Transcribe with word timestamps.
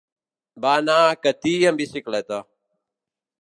Va 0.63 0.71
anar 0.77 0.95
a 1.09 1.19
Catí 1.25 1.53
amb 1.73 1.83
bicicleta. 1.83 2.41